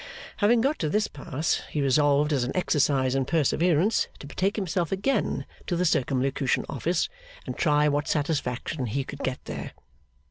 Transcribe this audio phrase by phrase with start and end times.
[0.37, 4.91] Having got to this pass, he resolved as an exercise in perseverance, to betake himself
[4.91, 7.07] again to the Circumlocution Office,
[7.45, 9.73] and try what satisfaction he could get there.